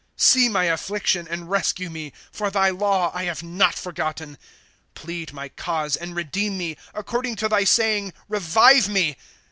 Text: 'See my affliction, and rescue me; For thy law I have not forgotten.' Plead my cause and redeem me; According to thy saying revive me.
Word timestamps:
'See 0.31 0.49
my 0.49 0.63
affliction, 0.63 1.27
and 1.29 1.47
rescue 1.47 1.87
me; 1.91 2.11
For 2.31 2.49
thy 2.49 2.71
law 2.71 3.11
I 3.13 3.25
have 3.25 3.43
not 3.43 3.75
forgotten.' 3.75 4.39
Plead 4.95 5.31
my 5.31 5.49
cause 5.49 5.95
and 5.95 6.15
redeem 6.15 6.57
me; 6.57 6.75
According 6.95 7.35
to 7.35 7.47
thy 7.47 7.65
saying 7.65 8.11
revive 8.27 8.89
me. 8.89 9.15